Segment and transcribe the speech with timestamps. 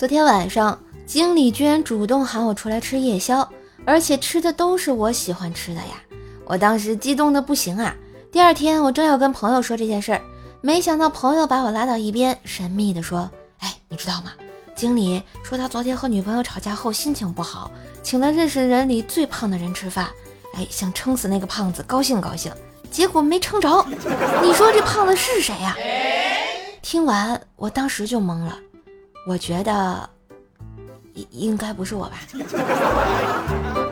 [0.00, 3.46] 昨天晚上，经理居然主动喊我出来吃夜宵，
[3.84, 6.02] 而且吃的都是我喜欢吃的呀！
[6.46, 7.94] 我当时激动的不行啊！
[8.32, 10.22] 第二天，我正要跟朋友说这件事儿，
[10.62, 13.30] 没想到朋友把我拉到一边，神秘的说
[13.60, 14.32] ：“哎，你知道吗？
[14.74, 17.70] 经理说他昨天和女朋友吵架后心情不好，
[18.02, 20.08] 请了认识人里最胖的人吃饭，
[20.54, 22.50] 哎，想撑死那个胖子，高兴高兴，
[22.90, 23.84] 结果没撑着。
[24.42, 25.76] 你说这胖子是谁呀？”
[26.80, 28.58] 听完，我当时就懵了。
[29.26, 30.08] 我觉得
[31.14, 32.20] 应应该不是我吧。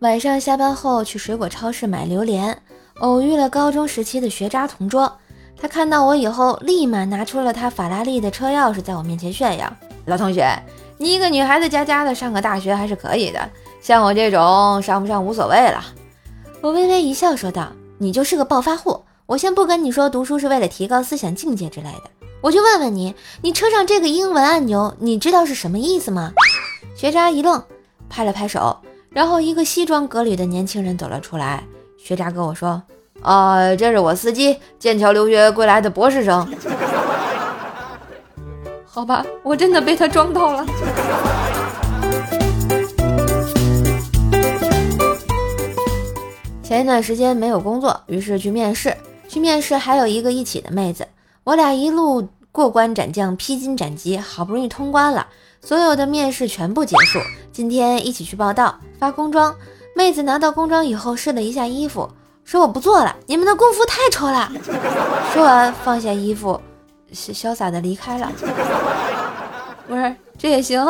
[0.00, 2.62] 晚上下班后去水果超市买榴莲，
[3.00, 5.12] 偶遇了高中时期的学渣同桌。
[5.60, 9.68] 他看到我以后，立马拿出了他法拉利的车钥匙，在我面前炫耀
[10.06, 10.48] ：“老同学，
[10.98, 13.50] 你一个女孩子家家的，上个大学还是可以的。
[13.80, 15.84] 像我这种上不上无所谓了。”
[16.62, 22.04] 我微微一笑说道：“你就是个暴发户。”我先不跟你说读书是为了提高思想境界之类的，
[22.40, 26.32] 我就问问你，你车上这个英文按钮，你知道是什么意思吗？
[26.96, 27.62] 学渣一愣，
[28.08, 28.74] 拍了拍手，
[29.10, 31.62] 然后一个西装革履的年轻人走了出来。
[31.98, 32.82] 学渣跟我说
[33.20, 36.48] ：“啊，这是我司机，剑桥留学归来的博士生。”
[38.86, 40.64] 好吧，我真的被他装到了。
[46.62, 48.96] 前一段时间没有工作，于是去面试。
[49.28, 51.06] 去面试还有一个一起的妹子，
[51.44, 55.26] 我俩一路过关斩将，披荆斩棘，好不容易通关了。
[55.60, 57.18] 所有的面试全部结束，
[57.52, 59.54] 今天一起去报道发工装。
[59.94, 62.08] 妹子拿到工装以后试了一下衣服，
[62.44, 64.50] 说我不做了，你们的工服太丑了。
[65.34, 66.58] 说完放下衣服，
[67.12, 68.32] 潇洒的离开了。
[69.86, 70.82] 不是，这也行。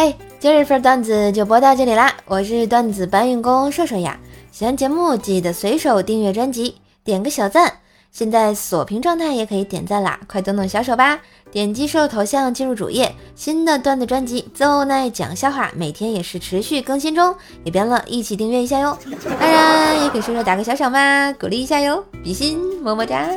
[0.00, 0.16] 嘿。
[0.38, 2.10] 今日份段子就播到这里啦！
[2.24, 4.18] 我是段子搬运工瘦瘦呀。
[4.50, 7.70] 喜欢节目记得随手订阅专辑，点个小赞。
[8.10, 11.20] 现在锁屏状态也可以点赞啦，快动动小手吧！
[11.52, 18.96] 点击瘦头像进入主页，新的段子专辑《奏奈讲笑话》每天也是持续更新中，也别忘了一起订阅一下哟。
[19.38, 23.28] 当然也给瘦瘦打个小赏吧，鼓励一下哟，比心么么哒。